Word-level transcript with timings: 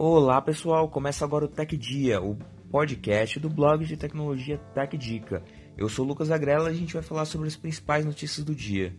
Olá 0.00 0.40
pessoal, 0.40 0.88
começa 0.88 1.24
agora 1.24 1.46
o 1.46 1.48
Tech 1.48 1.76
Dia, 1.76 2.22
o 2.22 2.38
podcast 2.70 3.40
do 3.40 3.50
blog 3.50 3.84
de 3.84 3.96
tecnologia 3.96 4.56
Tech 4.72 4.96
Dica. 4.96 5.42
Eu 5.76 5.88
sou 5.88 6.06
Lucas 6.06 6.30
Agrela 6.30 6.70
e 6.70 6.72
a 6.72 6.76
gente 6.76 6.94
vai 6.94 7.02
falar 7.02 7.24
sobre 7.24 7.48
as 7.48 7.56
principais 7.56 8.04
notícias 8.04 8.46
do 8.46 8.54
dia. 8.54 8.94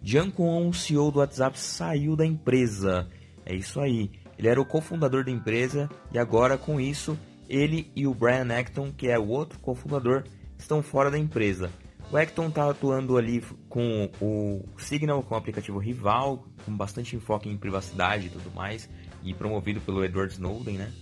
Jian 0.00 0.30
Kuan, 0.30 0.72
CEO 0.72 1.10
do 1.10 1.18
WhatsApp, 1.18 1.58
saiu 1.58 2.14
da 2.14 2.24
empresa. 2.24 3.08
É 3.44 3.52
isso 3.52 3.80
aí. 3.80 4.12
Ele 4.38 4.46
era 4.46 4.60
o 4.60 4.64
cofundador 4.64 5.24
da 5.24 5.32
empresa 5.32 5.90
e 6.12 6.20
agora 6.20 6.56
com 6.56 6.80
isso 6.80 7.18
ele 7.48 7.90
e 7.96 8.06
o 8.06 8.14
Brian 8.14 8.56
Acton, 8.56 8.92
que 8.92 9.08
é 9.08 9.18
o 9.18 9.26
outro 9.26 9.58
cofundador, 9.58 10.22
estão 10.56 10.84
fora 10.84 11.10
da 11.10 11.18
empresa. 11.18 11.68
O 12.14 12.16
Acton 12.16 12.46
está 12.46 12.70
atuando 12.70 13.16
ali 13.16 13.42
com 13.68 14.08
o 14.20 14.64
Signal, 14.78 15.20
com 15.20 15.34
o 15.34 15.36
aplicativo 15.36 15.80
rival, 15.80 16.46
com 16.64 16.76
bastante 16.76 17.16
enfoque 17.16 17.48
em 17.48 17.56
privacidade 17.56 18.28
e 18.28 18.30
tudo 18.30 18.54
mais, 18.54 18.88
e 19.24 19.34
promovido 19.34 19.80
pelo 19.80 20.04
Edward 20.04 20.32
Snowden, 20.32 20.78
né? 20.78 20.92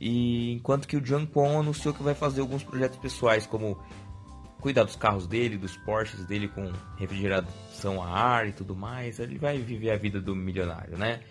E 0.00 0.52
enquanto 0.52 0.86
que 0.86 0.96
o 0.96 1.00
John 1.00 1.26
Kwon 1.26 1.58
anunciou 1.58 1.92
que 1.92 2.00
vai 2.00 2.14
fazer 2.14 2.42
alguns 2.42 2.62
projetos 2.62 2.96
pessoais, 2.98 3.44
como 3.44 3.76
cuidar 4.60 4.84
dos 4.84 4.94
carros 4.94 5.26
dele, 5.26 5.58
dos 5.58 5.76
Porsches 5.78 6.24
dele 6.26 6.46
com 6.46 6.70
refrigeração 6.96 8.00
a 8.00 8.08
ar 8.08 8.46
e 8.46 8.52
tudo 8.52 8.76
mais. 8.76 9.18
Ele 9.18 9.38
vai 9.38 9.58
viver 9.58 9.90
a 9.90 9.96
vida 9.96 10.20
do 10.20 10.36
milionário, 10.36 10.96
né? 10.96 11.22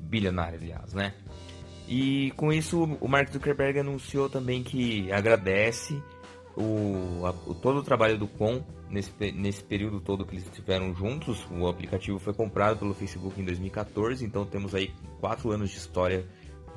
Bilionário, 0.00 0.58
aliás, 0.60 0.92
né? 0.92 1.14
E 1.86 2.32
com 2.32 2.52
isso, 2.52 2.82
o 3.00 3.06
Mark 3.06 3.32
Zuckerberg 3.32 3.78
anunciou 3.78 4.28
também 4.28 4.64
que 4.64 5.12
agradece 5.12 6.02
o, 6.56 7.26
a, 7.26 7.30
o, 7.46 7.54
todo 7.54 7.78
o 7.78 7.82
trabalho 7.82 8.18
do 8.18 8.26
Com 8.26 8.62
nesse, 8.90 9.12
nesse 9.32 9.62
período 9.64 10.00
todo 10.00 10.24
que 10.24 10.34
eles 10.34 10.46
estiveram 10.46 10.94
juntos. 10.94 11.46
O 11.50 11.66
aplicativo 11.66 12.18
foi 12.18 12.34
comprado 12.34 12.78
pelo 12.78 12.94
Facebook 12.94 13.40
em 13.40 13.44
2014, 13.44 14.24
então 14.24 14.44
temos 14.44 14.74
aí 14.74 14.92
quatro 15.20 15.50
anos 15.50 15.70
de 15.70 15.78
história 15.78 16.26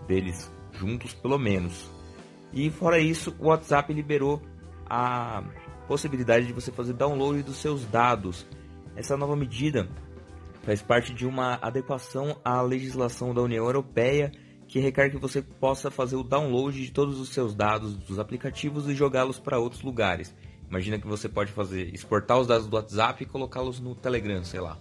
deles 0.07 0.52
juntos, 0.73 1.13
pelo 1.13 1.38
menos. 1.38 1.89
E 2.53 2.69
fora 2.69 2.99
isso, 2.99 3.35
o 3.39 3.47
WhatsApp 3.47 3.91
liberou 3.94 4.41
a 4.89 5.44
possibilidade 5.88 6.47
de 6.47 6.53
você 6.53 6.72
fazer 6.72 6.94
download 6.94 7.44
dos 7.44 7.57
seus 7.57 7.85
dados. 7.85 8.45
Essa 8.95 9.17
nova 9.17 9.35
medida 9.35 9.89
faz 10.63 10.81
parte 10.81 11.13
de 11.13 11.25
uma 11.25 11.59
adequação 11.61 12.39
à 12.44 12.61
legislação 12.61 13.33
da 13.33 13.41
União 13.41 13.66
Europeia 13.66 14.31
que 14.67 14.80
requer 14.80 15.09
que 15.09 15.17
você 15.17 15.41
possa 15.41 15.91
fazer 15.91 16.16
o 16.16 16.23
download 16.23 16.83
de 16.83 16.91
todos 16.91 17.19
os 17.19 17.30
seus 17.30 17.53
dados 17.53 17.95
dos 17.95 18.19
aplicativos 18.19 18.89
e 18.89 18.95
jogá-los 18.95 19.39
para 19.39 19.59
outros 19.59 19.81
lugares. 19.81 20.33
Imagina 20.69 20.99
que 20.99 21.07
você 21.07 21.30
pode 21.30 21.52
fazer 21.52 21.94
exportar 21.94 22.39
os 22.39 22.47
dados 22.47 22.67
do 22.67 22.75
WhatsApp 22.75 23.23
e 23.23 23.27
colocá-los 23.27 23.80
no 23.80 23.95
Telegram, 23.95 24.44
sei 24.44 24.59
lá. 24.59 24.77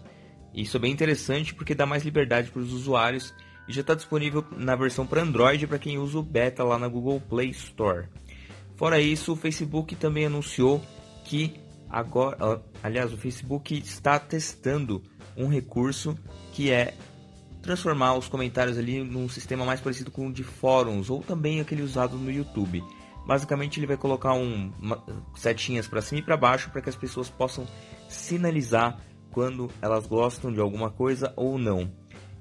Isso 0.54 0.76
é 0.76 0.80
bem 0.80 0.92
interessante 0.92 1.54
porque 1.54 1.74
dá 1.74 1.84
mais 1.84 2.04
liberdade 2.04 2.50
para 2.50 2.62
os 2.62 2.72
usuários 2.72 3.34
e 3.68 3.72
já 3.72 3.80
está 3.80 3.94
disponível 3.94 4.44
na 4.56 4.76
versão 4.76 5.06
para 5.06 5.22
Android 5.22 5.66
para 5.66 5.78
quem 5.78 5.98
usa 5.98 6.18
o 6.18 6.22
beta 6.22 6.64
lá 6.64 6.78
na 6.78 6.88
Google 6.88 7.20
Play 7.20 7.50
Store. 7.50 8.06
Fora 8.76 9.00
isso, 9.00 9.32
o 9.32 9.36
Facebook 9.36 9.94
também 9.96 10.26
anunciou 10.26 10.82
que 11.24 11.54
agora, 11.88 12.62
aliás, 12.82 13.12
o 13.12 13.16
Facebook 13.16 13.74
está 13.76 14.18
testando 14.18 15.02
um 15.36 15.48
recurso 15.48 16.16
que 16.52 16.70
é 16.70 16.94
transformar 17.64 18.14
os 18.14 18.28
comentários 18.28 18.78
ali 18.78 19.02
num 19.02 19.28
sistema 19.28 19.64
mais 19.64 19.80
parecido 19.80 20.10
com 20.10 20.28
o 20.28 20.32
de 20.32 20.44
fóruns 20.44 21.10
ou 21.10 21.22
também 21.22 21.60
aquele 21.60 21.82
usado 21.82 22.16
no 22.16 22.30
YouTube. 22.30 22.84
Basicamente, 23.26 23.80
ele 23.80 23.86
vai 23.86 23.96
colocar 23.96 24.34
um, 24.34 24.70
uma, 24.78 25.02
setinhas 25.34 25.88
para 25.88 26.02
cima 26.02 26.20
e 26.20 26.22
para 26.22 26.36
baixo 26.36 26.70
para 26.70 26.82
que 26.82 26.90
as 26.90 26.96
pessoas 26.96 27.30
possam 27.30 27.66
sinalizar 28.08 29.00
quando 29.30 29.70
elas 29.80 30.06
gostam 30.06 30.52
de 30.52 30.60
alguma 30.60 30.90
coisa 30.90 31.32
ou 31.36 31.58
não. 31.58 31.90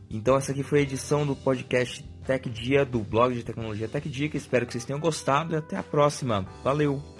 Então, 0.09 0.35
essa 0.35 0.51
aqui 0.51 0.61
foi 0.61 0.79
a 0.79 0.83
edição 0.83 1.25
do 1.25 1.35
podcast 1.35 2.03
Tech 2.25 2.49
Dia 2.49 2.85
do 2.85 2.99
blog 2.99 3.33
de 3.33 3.43
tecnologia 3.43 3.87
Tech 3.87 4.07
Dia. 4.07 4.29
Que 4.29 4.37
espero 4.37 4.65
que 4.65 4.73
vocês 4.73 4.85
tenham 4.85 4.99
gostado 4.99 5.53
e 5.53 5.57
até 5.57 5.77
a 5.77 5.83
próxima. 5.83 6.45
Valeu! 6.63 7.12